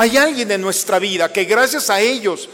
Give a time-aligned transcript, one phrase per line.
[0.00, 2.48] Hay alguien en nuestra vida que gracias a ellos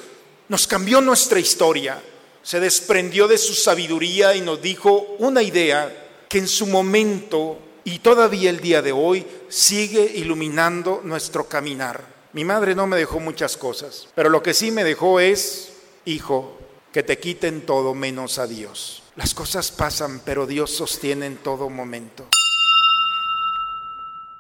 [0.49, 2.03] nos cambió nuestra historia.
[2.43, 8.01] Se desprendió de su sabiduría y nos dijo una idea que en su momento y
[8.01, 12.05] todavía el día de hoy sigue iluminando nuestro caminar.
[12.33, 15.69] Mi madre no me dejó muchas cosas, pero lo que sí me dejó es,
[16.05, 16.59] hijo,
[16.93, 19.05] que te quiten todo menos a Dios.
[19.15, 22.27] Las cosas pasan, pero Dios sostiene en todo momento.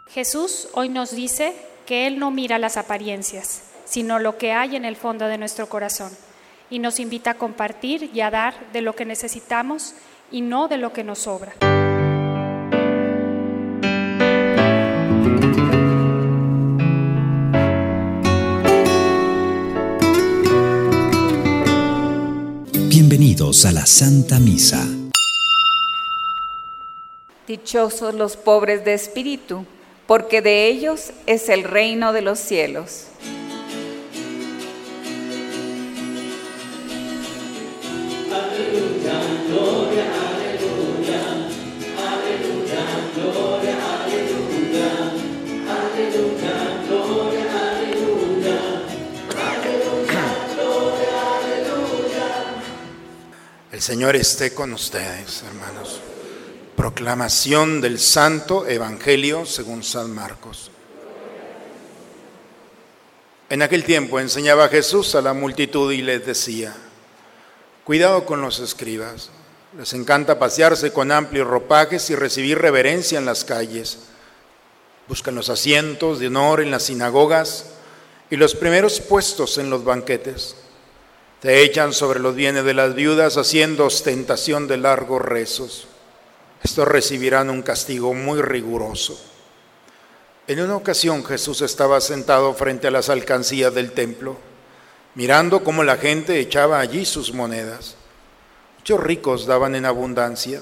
[0.09, 1.55] Jesús hoy nos dice
[1.87, 5.69] que Él no mira las apariencias, sino lo que hay en el fondo de nuestro
[5.69, 6.11] corazón,
[6.69, 9.95] y nos invita a compartir y a dar de lo que necesitamos
[10.33, 11.55] y no de lo que nos sobra.
[22.89, 24.85] Bienvenidos a la Santa Misa.
[27.47, 29.65] Dichosos los pobres de espíritu,
[30.07, 33.07] porque de ellos es el reino de los cielos.
[53.73, 56.01] El Señor esté con ustedes, hermanos.
[56.77, 60.71] Proclamación del Santo Evangelio según San Marcos.
[63.49, 66.77] En aquel tiempo enseñaba Jesús a la multitud y les decía,
[67.85, 69.31] cuidado con los escribas,
[69.79, 74.01] les encanta pasearse con amplios ropajes y recibir reverencia en las calles.
[75.09, 77.67] Buscan los asientos de honor en las sinagogas
[78.29, 80.57] y los primeros puestos en los banquetes
[81.41, 85.87] te echan sobre los bienes de las viudas haciendo ostentación de largos rezos.
[86.63, 89.19] Estos recibirán un castigo muy riguroso.
[90.47, 94.37] En una ocasión Jesús estaba sentado frente a las alcancías del templo,
[95.15, 97.97] mirando cómo la gente echaba allí sus monedas.
[98.79, 100.61] Muchos ricos daban en abundancia.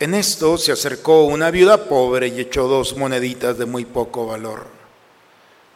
[0.00, 4.66] En esto se acercó una viuda pobre y echó dos moneditas de muy poco valor.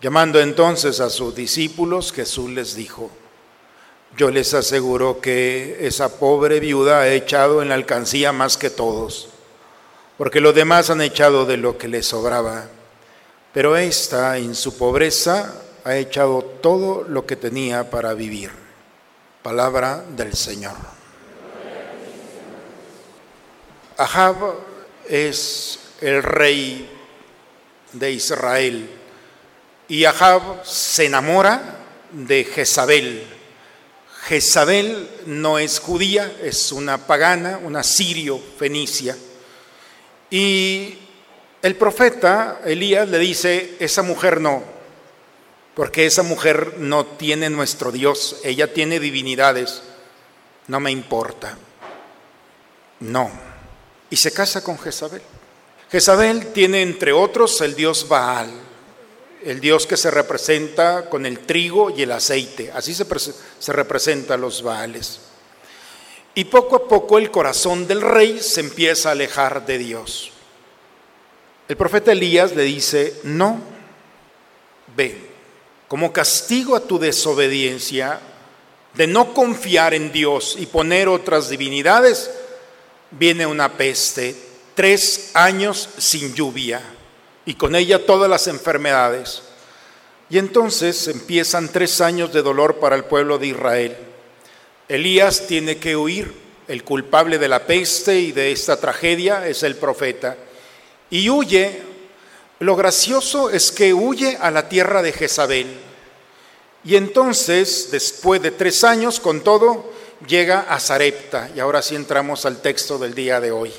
[0.01, 3.11] Llamando entonces a sus discípulos, Jesús les dijo,
[4.17, 9.29] yo les aseguro que esa pobre viuda ha echado en la alcancía más que todos,
[10.17, 12.67] porque los demás han echado de lo que les sobraba,
[13.53, 18.51] pero esta en su pobreza ha echado todo lo que tenía para vivir.
[19.43, 20.75] Palabra del Señor.
[23.97, 24.37] Ahab
[25.09, 26.91] es el rey
[27.93, 28.91] de Israel
[29.89, 31.79] y Ahab se enamora
[32.13, 33.27] de Jezabel
[34.27, 39.17] Jezabel no es judía, es una pagana, una sirio fenicia.
[40.31, 40.99] Y
[41.63, 44.65] el profeta Elías le dice, esa mujer no,
[45.75, 49.83] porque esa mujer no tiene nuestro Dios, ella tiene divinidades,
[50.67, 51.57] no me importa.
[52.99, 53.31] No.
[54.11, 55.23] Y se casa con Jezabel.
[55.89, 58.66] Jezabel tiene entre otros el dios Baal
[59.47, 62.73] el Dios que se representa con el trigo y el aceite.
[62.75, 63.07] Así se,
[63.61, 65.21] se representa los Baales.
[66.35, 70.33] Y poco a poco el corazón del rey se empieza a alejar de Dios.
[71.69, 73.61] El profeta Elías le dice, no,
[74.97, 75.17] ve,
[75.87, 78.19] como castigo a tu desobediencia
[78.95, 82.33] de no confiar en Dios y poner otras divinidades,
[83.13, 84.35] viene una peste,
[84.75, 86.96] tres años sin lluvia
[87.47, 89.43] y con ella todas las enfermedades.
[90.29, 93.97] Y entonces empiezan tres años de dolor para el pueblo de Israel.
[94.89, 96.45] Elías tiene que huir.
[96.67, 100.37] El culpable de la peste y de esta tragedia es el profeta.
[101.11, 101.83] Y huye.
[102.59, 105.79] Lo gracioso es que huye a la tierra de Jezabel.
[106.85, 109.93] Y entonces, después de tres años, con todo,
[110.27, 111.51] llega a Zarepta.
[111.55, 113.73] Y ahora sí entramos al texto del día de hoy.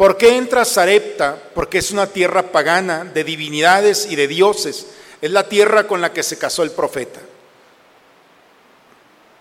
[0.00, 1.38] ¿Por qué entra Sarepta?
[1.54, 4.86] Porque es una tierra pagana de divinidades y de dioses.
[5.20, 7.20] Es la tierra con la que se casó el profeta.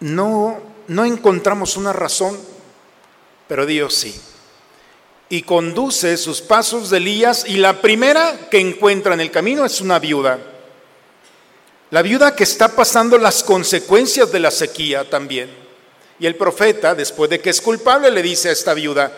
[0.01, 0.59] No,
[0.89, 2.37] no encontramos una razón,
[3.47, 4.19] pero Dios sí.
[5.29, 9.79] Y conduce sus pasos de Elías y la primera que encuentra en el camino es
[9.79, 10.39] una viuda.
[11.89, 15.49] La viuda que está pasando las consecuencias de la sequía también.
[16.19, 19.09] Y el profeta, después de que es culpable, le dice a esta viuda,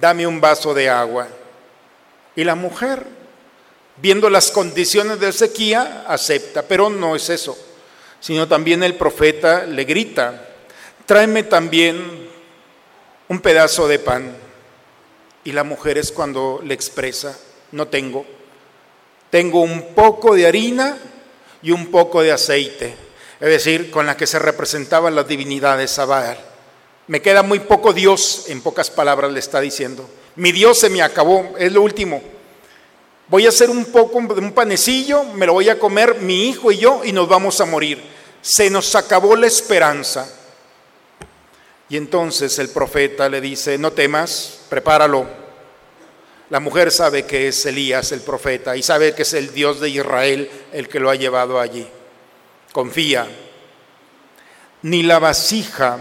[0.00, 1.28] dame un vaso de agua.
[2.34, 3.06] Y la mujer,
[3.96, 7.56] viendo las condiciones de sequía, acepta, pero no es eso,
[8.20, 10.48] sino también el profeta le grita,
[11.06, 12.28] tráeme también
[13.28, 14.36] un pedazo de pan.
[15.44, 17.38] Y la mujer es cuando le expresa,
[17.72, 18.26] no tengo,
[19.30, 20.98] tengo un poco de harina
[21.62, 22.96] y un poco de aceite,
[23.40, 26.55] es decir, con la que se representaban las divinidades a Baal.
[27.08, 30.08] Me queda muy poco Dios, en pocas palabras le está diciendo.
[30.34, 32.20] Mi Dios se me acabó, es lo último.
[33.28, 36.70] Voy a hacer un poco de un panecillo, me lo voy a comer mi hijo
[36.70, 38.02] y yo y nos vamos a morir.
[38.40, 40.28] Se nos acabó la esperanza.
[41.88, 45.26] Y entonces el profeta le dice, no temas, prepáralo.
[46.50, 49.90] La mujer sabe que es Elías el profeta y sabe que es el Dios de
[49.90, 51.86] Israel el que lo ha llevado allí.
[52.72, 53.26] Confía.
[54.82, 55.98] Ni la vasija,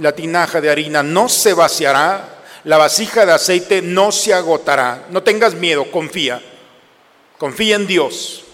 [0.00, 5.06] la tinaja de harina no se vaciará, la vasija de aceite no se agotará.
[5.10, 6.42] No tengas miedo, confía.
[7.38, 8.44] Confía en Dios.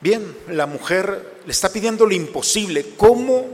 [0.00, 2.92] Bien, la mujer le está pidiendo lo imposible.
[2.98, 3.46] ¿Cómo,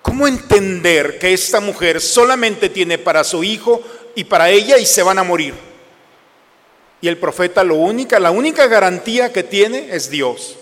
[0.00, 3.82] ¿Cómo entender que esta mujer solamente tiene para su hijo
[4.14, 5.54] y para ella y se van a morir?
[7.02, 10.56] Y el profeta lo única, la única garantía que tiene es Dios.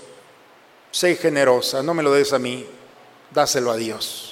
[0.90, 2.66] Sé generosa, no me lo des a mí,
[3.30, 4.31] dáselo a Dios.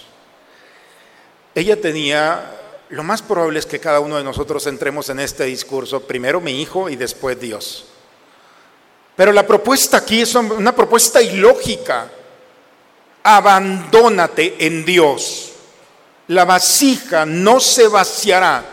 [1.55, 2.57] Ella tenía
[2.91, 6.61] lo más probable es que cada uno de nosotros entremos en este discurso, primero mi
[6.61, 7.87] hijo y después Dios.
[9.15, 12.11] Pero la propuesta aquí es una propuesta ilógica.
[13.23, 15.53] Abandónate en Dios.
[16.29, 18.65] La vasija no se vaciará.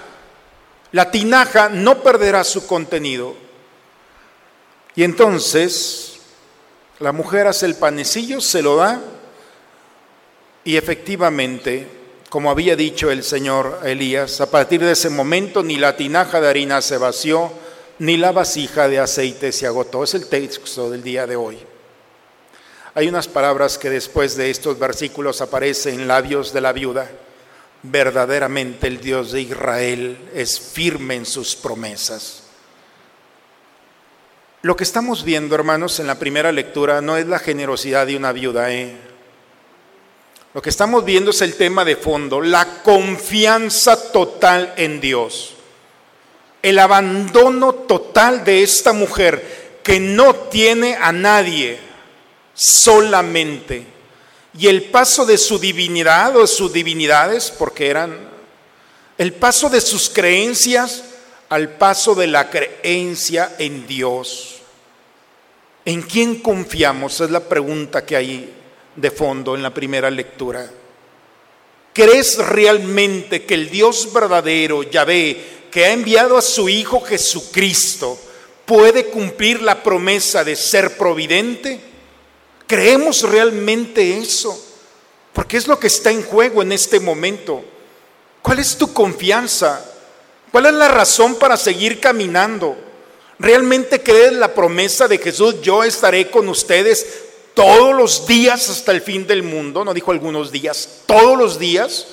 [0.93, 3.35] La tinaja no perderá su contenido.
[4.95, 6.17] Y entonces
[6.97, 8.99] la mujer hace el panecillo, se lo da
[10.63, 11.96] y efectivamente
[12.29, 16.49] como había dicho el Señor Elías, a partir de ese momento ni la tinaja de
[16.49, 17.51] harina se vació,
[17.99, 20.03] ni la vasija de aceite se agotó.
[20.03, 21.57] Es el texto del día de hoy.
[22.95, 27.09] Hay unas palabras que después de estos versículos aparecen en labios de la viuda.
[27.83, 32.43] Verdaderamente el Dios de Israel es firme en sus promesas.
[34.63, 38.31] Lo que estamos viendo, hermanos, en la primera lectura no es la generosidad de una
[38.31, 38.97] viuda, ¿eh?
[40.53, 45.53] Lo que estamos viendo es el tema de fondo, la confianza total en Dios.
[46.61, 51.79] El abandono total de esta mujer que no tiene a nadie,
[52.53, 53.85] solamente.
[54.57, 58.17] Y el paso de su divinidad o sus divinidades, porque eran
[59.17, 61.03] el paso de sus creencias
[61.49, 64.55] al paso de la creencia en Dios.
[65.85, 67.21] ¿En quién confiamos?
[67.21, 68.56] Es la pregunta que hay
[68.97, 70.69] de fondo en la primera lectura.
[71.93, 78.19] ¿Crees realmente que el Dios verdadero, Yahvé, que ha enviado a su Hijo Jesucristo,
[78.65, 81.79] puede cumplir la promesa de ser providente?
[82.67, 84.63] ¿Creemos realmente eso?
[85.33, 87.63] Porque es lo que está en juego en este momento.
[88.41, 89.83] ¿Cuál es tu confianza?
[90.51, 92.75] ¿Cuál es la razón para seguir caminando?
[93.39, 95.61] ¿Realmente crees la promesa de Jesús?
[95.61, 97.26] Yo estaré con ustedes
[97.57, 102.05] todos los días hasta el fin del mundo, no dijo algunos días, todos los días.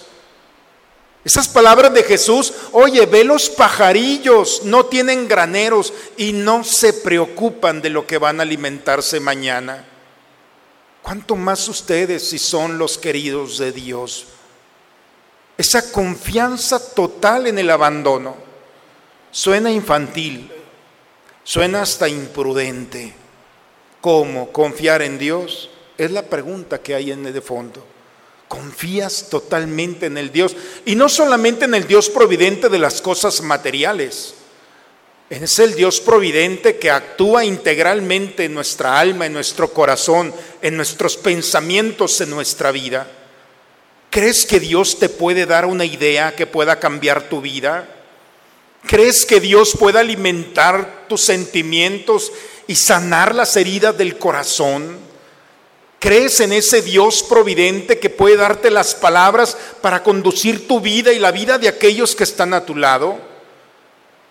[1.23, 7.82] Esas palabras de Jesús, oye, ve los pajarillos, no tienen graneros y no se preocupan
[7.82, 9.85] de lo que van a alimentarse mañana.
[11.02, 14.29] ¿Cuánto más ustedes si son los queridos de Dios?
[15.58, 18.35] Esa confianza total en el abandono.
[19.31, 20.50] Suena infantil,
[21.43, 23.24] suena hasta imprudente.
[24.05, 25.71] ¿Cómo confiar en Dios?
[25.96, 27.82] Es la pregunta que hay en el de fondo.
[28.49, 30.55] ¿Confías totalmente en el Dios?
[30.84, 34.34] Y no solamente en el Dios providente de las cosas materiales.
[35.31, 41.17] Es el Dios providente que actúa integralmente en nuestra alma, en nuestro corazón, en nuestros
[41.17, 43.11] pensamientos, en nuestra vida.
[44.11, 47.89] ¿Crees que Dios te puede dar una idea que pueda cambiar tu vida?
[48.87, 52.31] ¿Crees que Dios pueda alimentar tus sentimientos
[52.67, 54.99] y sanar las heridas del corazón?
[55.99, 61.19] ¿Crees en ese Dios providente que puede darte las palabras para conducir tu vida y
[61.19, 63.19] la vida de aquellos que están a tu lado?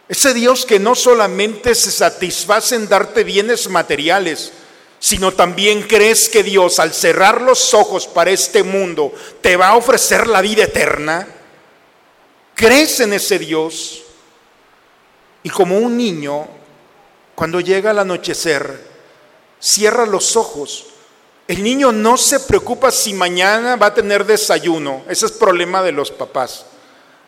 [0.08, 4.52] Ese Dios que no solamente se satisface en darte bienes materiales,
[5.00, 9.12] sino también crees que Dios al cerrar los ojos para este mundo
[9.42, 11.28] te va a ofrecer la vida eterna.
[12.54, 14.04] ¿Crees en ese Dios?
[15.42, 16.48] Y como un niño
[17.36, 18.80] cuando llega el anochecer,
[19.60, 20.88] cierra los ojos.
[21.48, 25.04] El niño no se preocupa si mañana va a tener desayuno.
[25.10, 26.66] Ese es problema de los papás.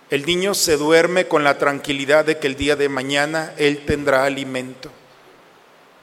[0.09, 4.23] El niño se duerme con la tranquilidad de que el día de mañana él tendrá
[4.23, 4.91] alimento.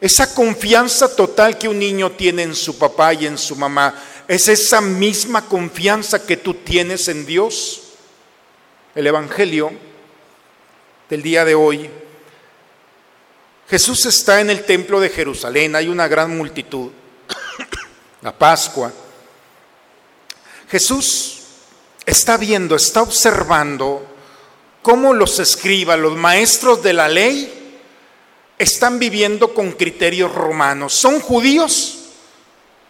[0.00, 3.94] Esa confianza total que un niño tiene en su papá y en su mamá,
[4.26, 7.82] es esa misma confianza que tú tienes en Dios.
[8.96, 9.70] El Evangelio
[11.08, 11.88] del día de hoy
[13.68, 16.90] Jesús está en el templo de Jerusalén, hay una gran multitud,
[18.20, 18.92] la Pascua.
[20.70, 21.42] Jesús
[22.04, 24.06] está viendo, está observando
[24.82, 27.78] cómo los escribas, los maestros de la ley,
[28.58, 30.92] están viviendo con criterios romanos.
[30.92, 31.98] Son judíos,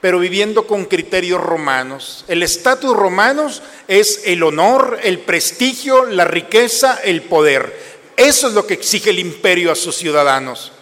[0.00, 2.24] pero viviendo con criterios romanos.
[2.28, 3.50] El estatus romano
[3.88, 7.91] es el honor, el prestigio, la riqueza, el poder.
[8.16, 10.73] Eso es lo que exige el imperio a sus ciudadanos.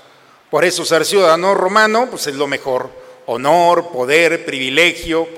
[0.51, 2.91] Por eso ser ciudadano romano pues es lo mejor.
[3.27, 5.29] Honor, poder, privilegio.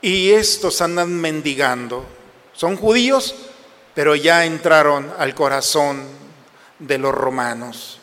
[0.00, 2.04] Y estos andan mendigando.
[2.52, 3.34] Son judíos,
[3.94, 6.04] pero ya entraron al corazón
[6.78, 8.00] de los romanos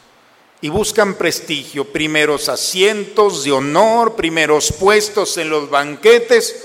[0.63, 6.63] y buscan prestigio, primeros asientos de honor, primeros puestos en los banquetes.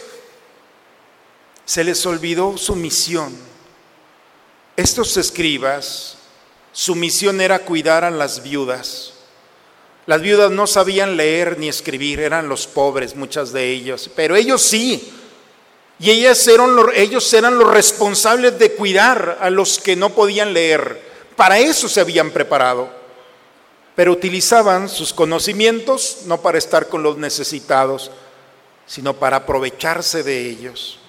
[1.65, 3.48] Se les olvidó su misión.
[4.79, 6.17] Estos escribas,
[6.71, 9.13] su misión era cuidar a las viudas.
[10.07, 14.63] Las viudas no sabían leer ni escribir, eran los pobres, muchas de ellos, pero ellos
[14.63, 15.13] sí.
[15.99, 21.03] Y ellas eran, ellos eran los responsables de cuidar a los que no podían leer.
[21.35, 22.97] Para eso se habían preparado
[23.99, 28.13] pero utilizaban sus conocimientos no para estar con los necesitados,
[28.87, 31.01] sino para aprovecharse de ellos.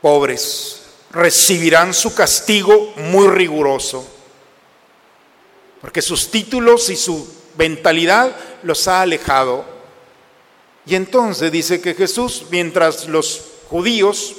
[0.00, 0.80] Pobres,
[1.12, 4.06] recibirán su castigo muy riguroso,
[5.80, 9.64] porque sus títulos y su mentalidad los ha alejado.
[10.86, 14.36] Y entonces dice que Jesús, mientras los judíos,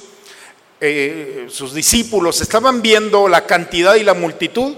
[0.80, 4.76] eh, sus discípulos, estaban viendo la cantidad y la multitud,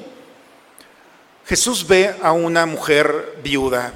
[1.45, 3.93] Jesús ve a una mujer viuda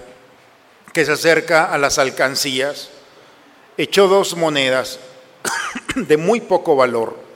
[0.94, 2.90] que se acerca a las alcancías,
[3.78, 5.00] echó dos monedas
[5.96, 7.27] de muy poco valor.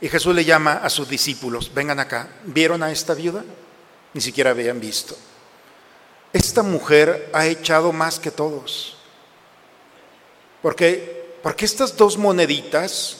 [0.00, 3.44] Y Jesús le llama a sus discípulos, vengan acá, ¿vieron a esta viuda?
[4.12, 5.16] Ni siquiera habían visto.
[6.32, 8.96] Esta mujer ha echado más que todos.
[10.60, 13.18] Porque, porque estas dos moneditas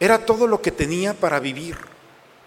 [0.00, 1.76] era todo lo que tenía para vivir.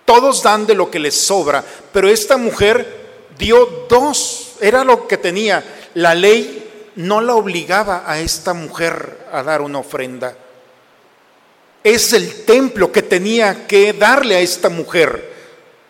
[0.06, 5.18] Todos dan de lo que les sobra, pero esta mujer dio dos, era lo que
[5.18, 5.64] tenía.
[5.94, 10.36] La ley no la obligaba a esta mujer a dar una ofrenda.
[11.84, 15.34] Es el templo que tenía que darle a esta mujer.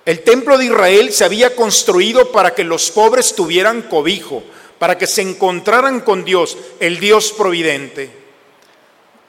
[0.05, 4.43] El templo de Israel se había construido para que los pobres tuvieran cobijo,
[4.79, 8.11] para que se encontraran con Dios, el Dios providente.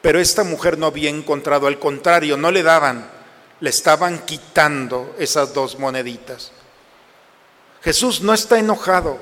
[0.00, 3.14] Pero esta mujer no había encontrado, al contrario, no le daban
[3.64, 6.52] le estaban quitando esas dos moneditas.
[7.82, 9.18] Jesús no está enojado,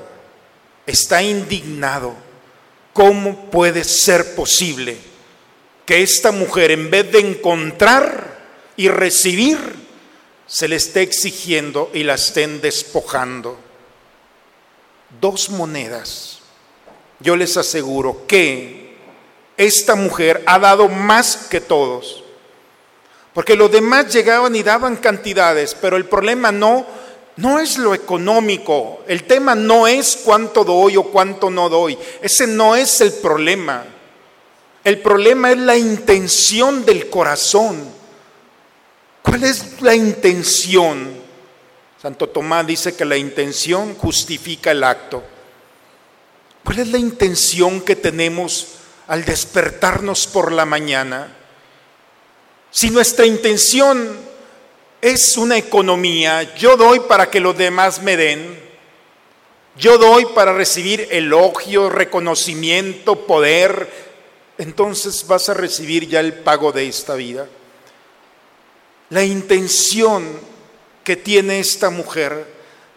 [0.85, 2.13] está indignado.
[2.91, 4.97] ¿Cómo puede ser posible
[5.85, 8.39] que esta mujer, en vez de encontrar
[8.75, 9.57] y recibir,
[10.45, 13.57] se le esté exigiendo y la estén despojando?
[15.21, 16.39] Dos monedas.
[17.19, 18.97] Yo les aseguro que
[19.57, 22.23] esta mujer ha dado más que todos
[23.33, 26.85] porque los demás llegaban y daban cantidades, pero el problema no,
[27.37, 32.45] no es lo económico, el tema no es cuánto doy o cuánto no doy, ese
[32.45, 33.85] no es el problema.
[34.83, 37.83] El problema es la intención del corazón.
[39.21, 41.21] ¿Cuál es la intención?
[42.01, 45.23] Santo Tomás dice que la intención justifica el acto.
[46.65, 48.75] ¿Cuál es la intención que tenemos
[49.07, 51.33] al despertarnos por la mañana?
[52.71, 54.17] Si nuestra intención
[55.01, 58.59] es una economía, yo doy para que los demás me den,
[59.77, 64.12] yo doy para recibir elogio, reconocimiento, poder,
[64.63, 67.47] entonces vas a recibir ya el pago de esta vida.
[69.09, 70.39] La intención
[71.03, 72.45] que tiene esta mujer,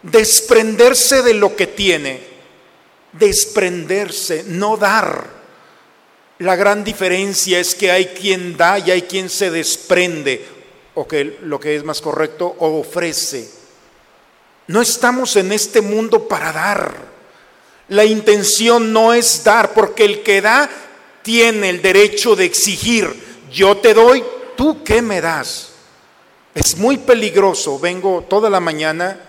[0.01, 2.21] desprenderse de lo que tiene,
[3.13, 5.37] desprenderse, no dar
[6.39, 10.45] la gran diferencia es que hay quien da y hay quien se desprende,
[10.93, 13.49] o que lo que es más correcto, ofrece.
[14.67, 17.17] No estamos en este mundo para dar.
[17.89, 20.69] La intención no es dar, porque el que da
[21.27, 23.13] tiene el derecho de exigir,
[23.51, 24.23] yo te doy,
[24.55, 25.71] tú qué me das.
[26.55, 27.77] Es muy peligroso.
[27.79, 29.19] Vengo toda la mañana,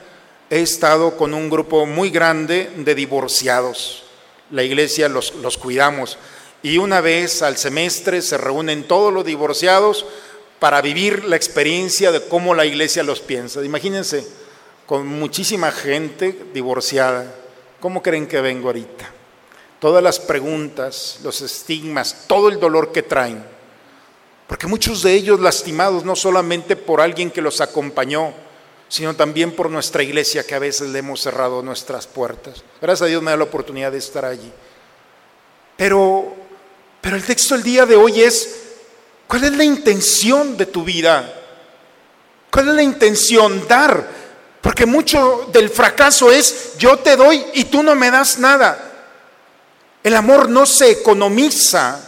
[0.49, 4.05] he estado con un grupo muy grande de divorciados.
[4.53, 6.19] La iglesia los, los cuidamos
[6.63, 10.07] y una vez al semestre se reúnen todos los divorciados
[10.61, 13.65] para vivir la experiencia de cómo la iglesia los piensa.
[13.65, 14.25] Imagínense,
[14.87, 17.35] con muchísima gente divorciada,
[17.81, 19.18] ¿cómo creen que vengo ahorita?
[19.81, 23.45] Todas las preguntas, los estigmas, todo el dolor que traen.
[24.49, 28.33] Porque muchos de ellos lastimados no solamente por alguien que los acompañó,
[28.89, 32.65] sino también por nuestra iglesia que a veces le hemos cerrado nuestras puertas.
[32.81, 34.51] Gracias a Dios me da la oportunidad de estar allí.
[35.77, 36.35] Pero,
[37.01, 38.57] pero el texto del día de hoy es,
[39.29, 41.35] ¿cuál es la intención de tu vida?
[42.51, 43.69] ¿Cuál es la intención?
[43.69, 44.09] Dar.
[44.63, 48.88] Porque mucho del fracaso es, yo te doy y tú no me das nada.
[50.03, 52.01] El amor no se economiza,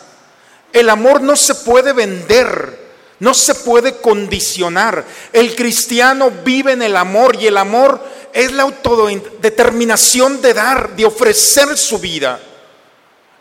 [0.73, 2.81] el amor no se puede vender.
[3.21, 5.05] No se puede condicionar.
[5.33, 11.05] El cristiano vive en el amor y el amor es la autodeterminación de dar, de
[11.05, 12.41] ofrecer su vida.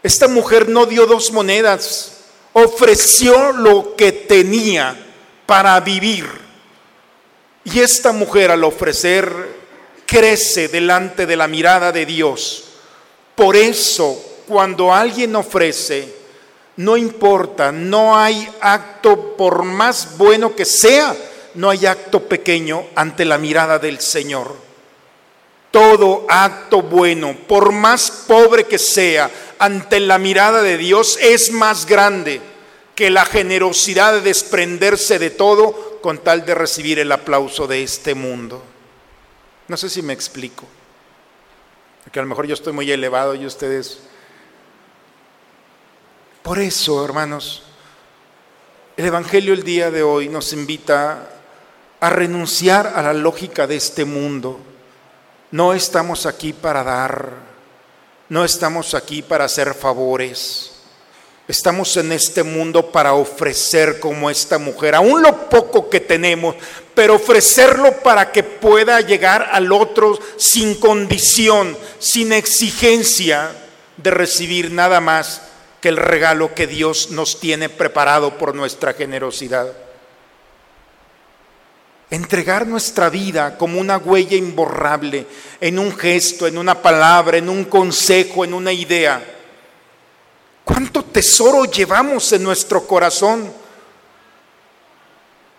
[0.03, 2.11] Esta mujer no dio dos monedas,
[2.53, 4.97] ofreció lo que tenía
[5.45, 6.27] para vivir.
[7.63, 9.31] Y esta mujer al ofrecer
[10.05, 12.65] crece delante de la mirada de Dios.
[13.35, 16.11] Por eso, cuando alguien ofrece,
[16.77, 21.15] no importa, no hay acto, por más bueno que sea,
[21.53, 24.55] no hay acto pequeño ante la mirada del Señor.
[25.69, 29.29] Todo acto bueno, por más pobre que sea,
[29.59, 32.41] ante la mirada de Dios es más grande
[32.95, 38.15] que la generosidad de desprenderse de todo con tal de recibir el aplauso de este
[38.15, 38.63] mundo.
[39.67, 40.65] No sé si me explico.
[42.03, 43.99] Porque a lo mejor yo estoy muy elevado y ustedes
[46.49, 47.61] por eso, hermanos,
[48.97, 51.29] el Evangelio el día de hoy nos invita
[51.99, 54.59] a renunciar a la lógica de este mundo.
[55.51, 57.33] No estamos aquí para dar,
[58.29, 60.71] no estamos aquí para hacer favores.
[61.47, 66.55] Estamos en este mundo para ofrecer como esta mujer, aún lo poco que tenemos,
[66.95, 73.51] pero ofrecerlo para que pueda llegar al otro sin condición, sin exigencia
[73.97, 75.43] de recibir nada más
[75.81, 79.71] que el regalo que Dios nos tiene preparado por nuestra generosidad.
[82.09, 85.27] Entregar nuestra vida como una huella imborrable
[85.61, 89.23] en un gesto, en una palabra, en un consejo, en una idea.
[90.63, 93.51] ¿Cuánto tesoro llevamos en nuestro corazón?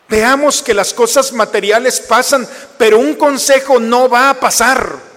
[0.09, 5.10] Veamos que las cosas materiales pasan, pero un consejo no va a pasar.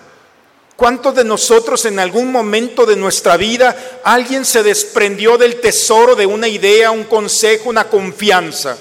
[0.76, 6.26] ¿Cuántos de nosotros en algún momento de nuestra vida alguien se desprendió del tesoro de
[6.26, 8.78] una idea, un consejo, una confianza?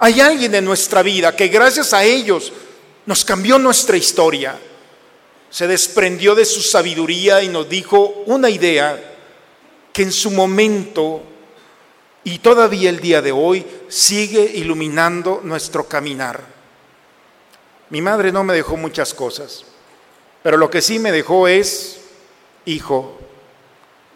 [0.00, 2.52] Hay alguien en nuestra vida que gracias a ellos
[3.06, 4.58] nos cambió nuestra historia.
[5.50, 9.16] Se desprendió de su sabiduría y nos dijo una idea
[9.92, 11.22] que en su momento
[12.24, 16.44] y todavía el día de hoy sigue iluminando nuestro caminar.
[17.90, 19.64] Mi madre no me dejó muchas cosas.
[20.42, 22.00] Pero lo que sí me dejó es,
[22.64, 23.18] hijo,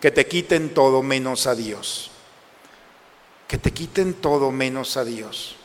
[0.00, 2.10] que te quiten todo menos a Dios.
[3.48, 5.56] Que te quiten todo menos a Dios.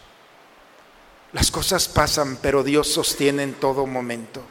[1.33, 4.41] Las cosas pasan, pero Dios sostiene en todo momento.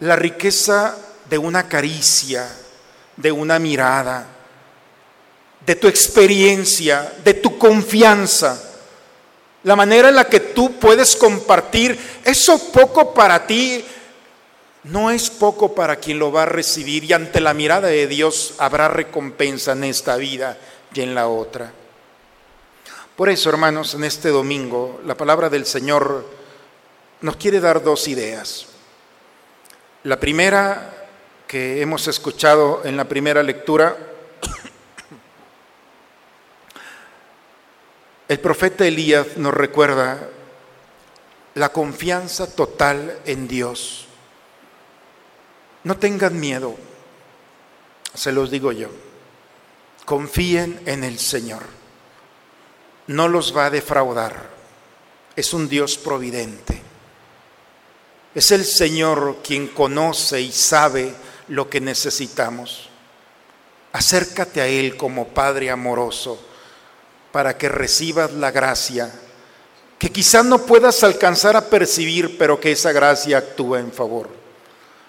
[0.00, 0.96] La riqueza
[1.28, 2.48] de una caricia,
[3.16, 4.26] de una mirada,
[5.64, 8.70] de tu experiencia, de tu confianza,
[9.64, 13.84] la manera en la que tú puedes compartir, eso poco para ti
[14.84, 18.54] no es poco para quien lo va a recibir y ante la mirada de Dios
[18.58, 20.58] habrá recompensa en esta vida
[20.92, 21.72] y en la otra.
[23.16, 26.26] Por eso, hermanos, en este domingo la palabra del Señor
[27.20, 28.66] nos quiere dar dos ideas.
[30.02, 31.06] La primera
[31.46, 33.96] que hemos escuchado en la primera lectura,
[38.28, 40.28] el profeta Elías nos recuerda
[41.54, 44.08] la confianza total en Dios.
[45.84, 46.76] No tengan miedo,
[48.14, 48.88] se los digo yo.
[50.04, 51.62] Confíen en el Señor.
[53.08, 54.50] No los va a defraudar.
[55.34, 56.80] Es un Dios providente.
[58.34, 61.14] Es el Señor quien conoce y sabe
[61.48, 62.88] lo que necesitamos.
[63.92, 66.40] Acércate a Él como Padre amoroso
[67.32, 69.12] para que recibas la gracia
[69.98, 74.41] que quizás no puedas alcanzar a percibir, pero que esa gracia actúa en favor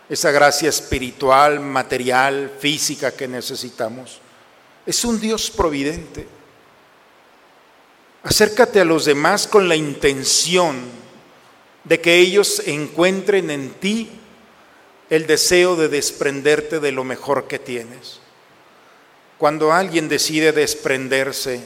[0.10, 4.20] esa gracia espiritual, material, física que necesitamos.
[4.86, 6.28] Es un Dios providente.
[8.24, 10.82] Acércate a los demás con la intención
[11.84, 14.10] de que ellos encuentren en ti
[15.10, 18.20] el deseo de desprenderte de lo mejor que tienes.
[19.38, 21.62] Cuando alguien decide desprenderse,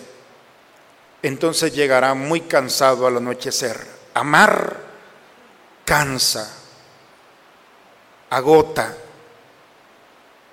[1.21, 3.79] entonces llegará muy cansado al anochecer.
[4.13, 4.77] Amar
[5.85, 6.66] cansa
[8.29, 8.95] agota,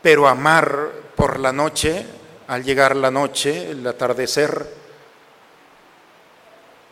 [0.03, 2.05] pero amar por la noche,
[2.49, 4.85] al llegar la noche, el atardecer,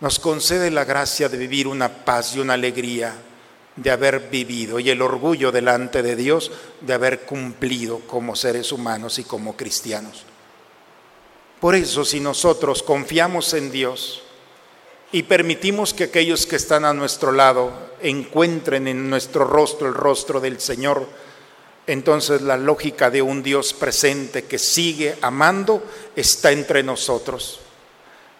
[0.00, 3.14] nos concede la gracia de vivir una paz y una alegría
[3.76, 9.18] de haber vivido y el orgullo delante de Dios de haber cumplido como seres humanos
[9.18, 10.24] y como cristianos.
[11.60, 14.22] Por eso si nosotros confiamos en Dios
[15.12, 20.40] y permitimos que aquellos que están a nuestro lado encuentren en nuestro rostro el rostro
[20.40, 21.06] del Señor,
[21.86, 25.82] entonces la lógica de un Dios presente que sigue amando
[26.14, 27.60] está entre nosotros.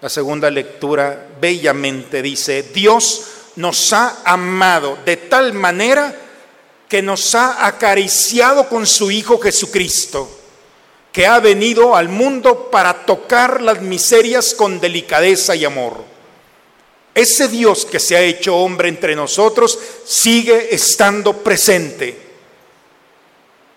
[0.00, 6.14] La segunda lectura bellamente dice, Dios nos ha amado de tal manera
[6.88, 10.28] que nos ha acariciado con su Hijo Jesucristo,
[11.12, 16.04] que ha venido al mundo para tocar las miserias con delicadeza y amor.
[17.14, 22.16] Ese Dios que se ha hecho hombre entre nosotros sigue estando presente.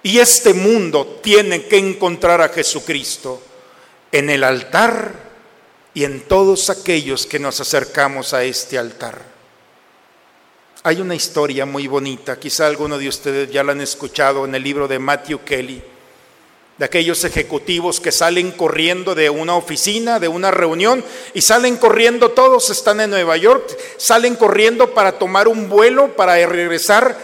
[0.04, 3.41] Y este mundo tiene que encontrar a Jesucristo
[4.12, 5.13] en el altar
[5.93, 9.21] y en todos aquellos que nos acercamos a este altar.
[10.84, 14.62] Hay una historia muy bonita, quizá alguno de ustedes ya la han escuchado en el
[14.62, 15.82] libro de Matthew Kelly,
[16.77, 22.31] de aquellos ejecutivos que salen corriendo de una oficina, de una reunión, y salen corriendo,
[22.31, 27.17] todos están en Nueva York, salen corriendo para tomar un vuelo, para regresar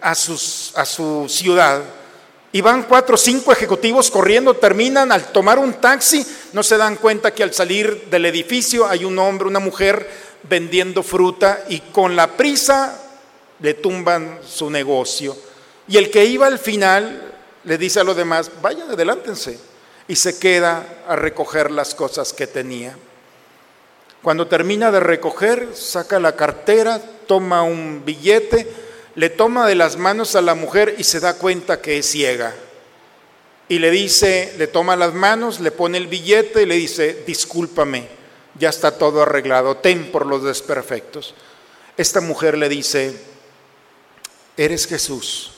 [0.00, 1.82] a, a su ciudad.
[2.52, 6.94] Y van cuatro o cinco ejecutivos corriendo, terminan al tomar un taxi, no se dan
[6.94, 10.08] cuenta que al salir del edificio hay un hombre, una mujer
[10.48, 13.00] vendiendo fruta y con la prisa
[13.58, 15.36] le tumban su negocio.
[15.88, 17.33] Y el que iba al final
[17.64, 19.58] le dice a los demás, vayan, adelántense.
[20.06, 22.96] Y se queda a recoger las cosas que tenía.
[24.22, 28.70] Cuando termina de recoger, saca la cartera, toma un billete,
[29.14, 32.54] le toma de las manos a la mujer y se da cuenta que es ciega.
[33.68, 38.24] Y le dice, le toma las manos, le pone el billete y le dice, discúlpame
[38.58, 41.34] ya está todo arreglado, ten por los desperfectos.
[41.96, 43.16] Esta mujer le dice,
[44.56, 45.53] eres Jesús.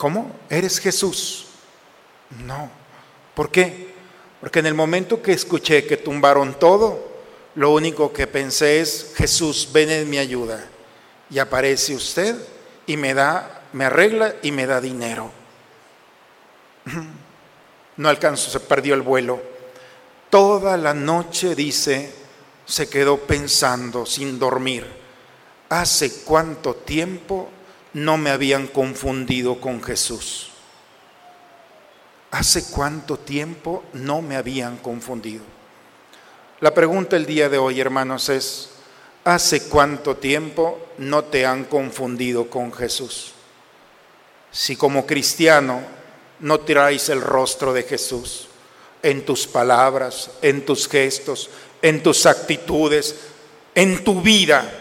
[0.00, 0.34] ¿Cómo?
[0.48, 1.44] ¿Eres Jesús?
[2.46, 2.70] No.
[3.34, 3.92] ¿Por qué?
[4.40, 7.06] Porque en el momento que escuché que tumbaron todo,
[7.54, 10.66] lo único que pensé es, Jesús, ven en mi ayuda.
[11.28, 12.34] Y aparece usted
[12.86, 15.30] y me da, me arregla y me da dinero.
[17.98, 19.42] No alcanzó, se perdió el vuelo.
[20.30, 22.10] Toda la noche, dice,
[22.64, 24.86] se quedó pensando sin dormir.
[25.68, 27.50] ¿Hace cuánto tiempo
[27.92, 30.50] no me habían confundido con Jesús?
[32.30, 35.42] ¿Hace cuánto tiempo no me habían confundido?
[36.60, 38.70] La pregunta el día de hoy, hermanos, es,
[39.24, 43.32] ¿hace cuánto tiempo no te han confundido con Jesús?
[44.52, 45.80] Si como cristiano
[46.40, 48.48] no tiráis el rostro de Jesús,
[49.02, 51.50] en tus palabras, en tus gestos,
[51.82, 53.16] en tus actitudes,
[53.74, 54.79] en tu vida.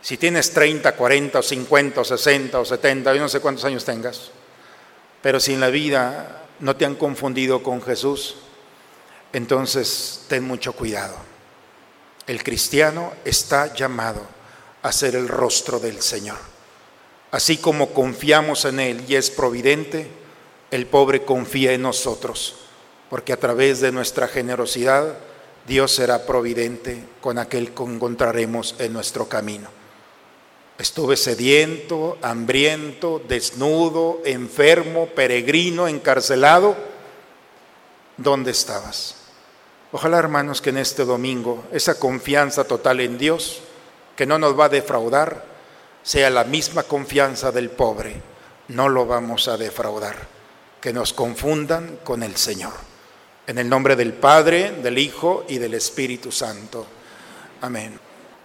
[0.00, 3.84] Si tienes 30, 40 o 50 o 60 o 70, yo no sé cuántos años
[3.84, 4.30] tengas,
[5.22, 8.36] pero si en la vida no te han confundido con Jesús,
[9.32, 11.16] entonces ten mucho cuidado.
[12.26, 14.22] El cristiano está llamado
[14.82, 16.38] a ser el rostro del Señor.
[17.30, 20.08] Así como confiamos en Él y es providente,
[20.70, 22.54] el pobre confía en nosotros
[23.10, 25.16] porque a través de nuestra generosidad
[25.66, 29.77] Dios será providente con aquel que encontraremos en nuestro camino.
[30.78, 36.76] Estuve sediento, hambriento, desnudo, enfermo, peregrino, encarcelado.
[38.16, 39.16] ¿Dónde estabas?
[39.90, 43.60] Ojalá, hermanos, que en este domingo esa confianza total en Dios,
[44.14, 45.44] que no nos va a defraudar,
[46.04, 48.22] sea la misma confianza del pobre.
[48.68, 50.28] No lo vamos a defraudar.
[50.80, 52.74] Que nos confundan con el Señor.
[53.48, 56.86] En el nombre del Padre, del Hijo y del Espíritu Santo.
[57.62, 58.07] Amén.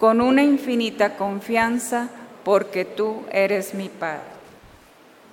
[0.00, 2.08] con una infinita confianza,
[2.42, 4.22] porque tú eres mi Padre.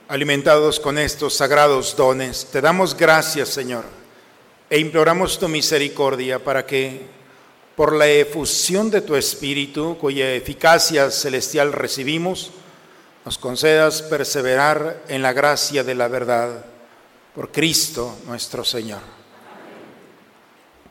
[0.10, 3.86] Alimentados con estos sagrados dones, te damos gracias, Señor,
[4.70, 7.08] e imploramos tu misericordia para que,
[7.78, 12.52] por la efusión de tu Espíritu, cuya eficacia celestial recibimos,
[13.24, 16.66] nos concedas perseverar en la gracia de la verdad
[17.34, 19.17] por Cristo nuestro Señor.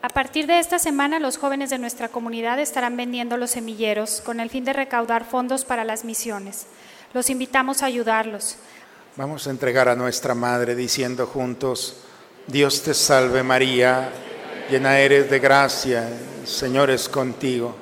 [0.07, 4.39] A partir de esta semana, los jóvenes de nuestra comunidad estarán vendiendo los semilleros con
[4.39, 6.67] el fin de recaudar fondos para las misiones.
[7.13, 8.55] Los invitamos a ayudarlos.
[9.17, 12.05] Vamos a entregar a nuestra Madre diciendo juntos,
[12.47, 14.11] Dios te salve María,
[14.71, 17.75] llena eres de gracia, el Señor es contigo.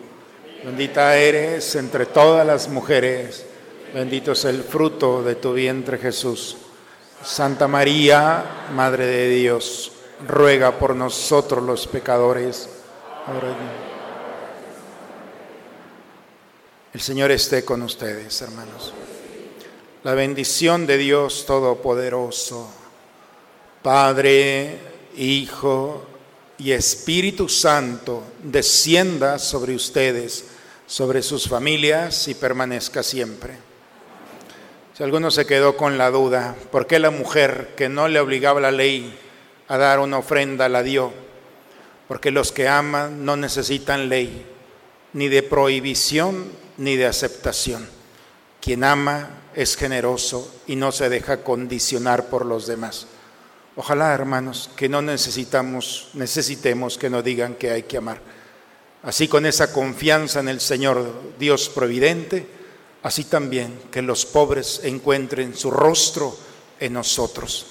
[0.64, 3.44] Bendita eres entre todas las mujeres,
[3.92, 6.56] bendito es el fruto de tu vientre Jesús.
[7.22, 9.92] Santa María, Madre de Dios,
[10.26, 12.68] ruega por nosotros los pecadores.
[16.92, 18.92] El Señor esté con ustedes, hermanos.
[20.02, 22.70] La bendición de Dios Todopoderoso,
[23.82, 24.78] Padre,
[25.16, 26.04] Hijo
[26.58, 30.44] y Espíritu Santo, descienda sobre ustedes,
[30.86, 33.54] sobre sus familias y permanezca siempre.
[34.96, 38.60] Si alguno se quedó con la duda, ¿por qué la mujer que no le obligaba
[38.60, 39.18] la ley
[39.68, 41.12] a dar una ofrenda la dio?
[42.08, 44.46] Porque los que aman no necesitan ley,
[45.12, 47.88] ni de prohibición ni de aceptación.
[48.60, 53.06] Quien ama es generoso y no se deja condicionar por los demás.
[53.76, 58.20] Ojalá, hermanos, que no necesitamos, necesitemos que nos digan que hay que amar.
[59.02, 62.46] Así con esa confianza en el Señor Dios providente,
[63.02, 66.36] así también que los pobres encuentren su rostro
[66.80, 67.66] en nosotros.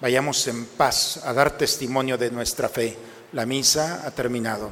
[0.00, 2.96] Vayamos en paz a dar testimonio de nuestra fe.
[3.32, 4.70] La misa ha terminado.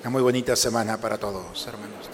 [0.00, 2.08] Una muy bonita semana para todos, hermanos.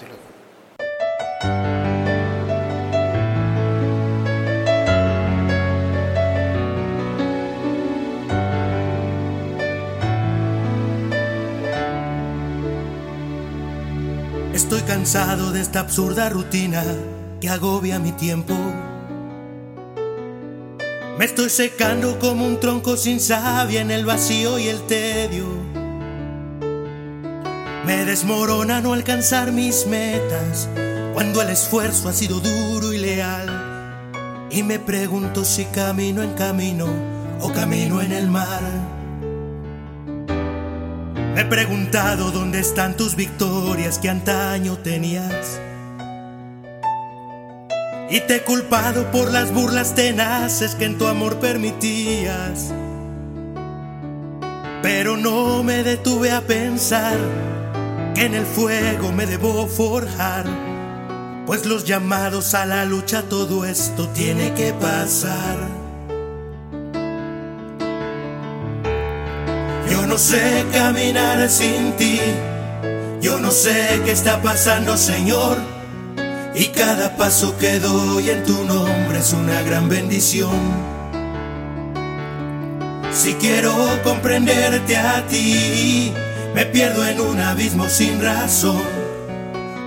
[14.55, 16.83] Estoy cansado de esta absurda rutina
[17.41, 18.55] que agobia mi tiempo.
[21.17, 25.47] Me estoy secando como un tronco sin savia en el vacío y el tedio.
[27.87, 30.69] Me desmorona no alcanzar mis metas
[31.13, 34.49] cuando el esfuerzo ha sido duro y leal.
[34.51, 36.87] Y me pregunto si camino en camino
[37.41, 38.63] o camino en el mar.
[41.35, 45.61] Me he preguntado dónde están tus victorias que antaño tenías.
[48.11, 52.73] Y te he culpado por las burlas tenaces que en tu amor permitías.
[54.83, 57.17] Pero no me detuve a pensar
[58.15, 60.45] que en el fuego me debo forjar.
[61.47, 65.57] Pues los llamados a la lucha, todo esto tiene que pasar.
[69.91, 72.21] Yo no sé caminar sin ti,
[73.21, 75.74] yo no sé qué está pasando, Señor.
[76.55, 80.53] Y cada paso que doy en tu nombre es una gran bendición.
[83.13, 86.13] Si quiero comprenderte a ti,
[86.55, 88.83] me pierdo en un abismo sin razón.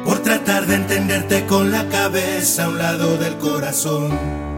[0.03, 4.56] Por tratar de entenderte con la cabeza a un lado del corazón.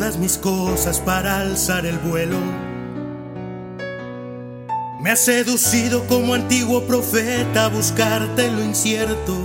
[0.00, 2.38] Mis cosas para alzar el vuelo.
[5.02, 9.36] Me has seducido como antiguo profeta a buscarte en lo incierto.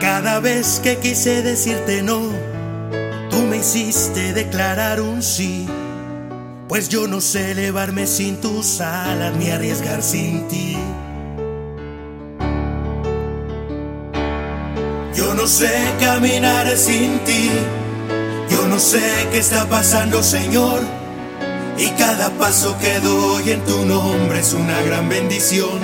[0.00, 2.20] Cada vez que quise decirte no,
[3.28, 5.66] tú me hiciste declarar un sí.
[6.68, 10.76] Pues yo no sé elevarme sin tus alas ni arriesgar sin ti.
[15.14, 17.50] Yo no sé caminar sin ti.
[18.72, 20.80] No sé qué está pasando, Señor.
[21.76, 25.78] Y cada paso que doy en tu nombre es una gran bendición.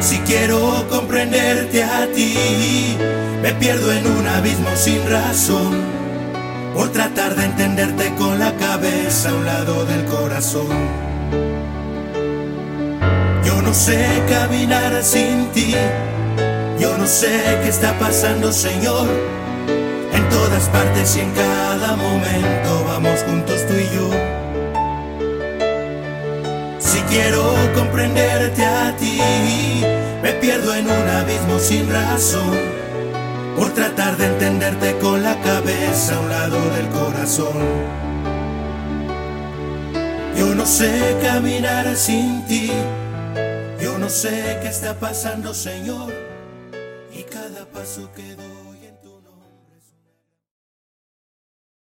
[0.00, 2.98] Si quiero comprenderte a ti,
[3.40, 5.72] me pierdo en un abismo sin razón.
[6.74, 10.76] Por tratar de entenderte con la cabeza a un lado del corazón.
[13.46, 15.74] Yo no sé caminar sin ti.
[16.78, 19.08] Yo no sé qué está pasando, Señor.
[20.30, 24.10] Todas partes y en cada momento vamos juntos tú y yo.
[26.78, 29.20] Si quiero comprenderte a ti,
[30.22, 32.56] me pierdo en un abismo sin razón.
[33.56, 37.98] Por tratar de entenderte con la cabeza a un lado del corazón.
[40.36, 42.70] Yo no sé caminar sin ti.
[43.80, 46.12] Yo no sé qué está pasando, Señor.
[47.12, 48.47] Y cada paso que doy.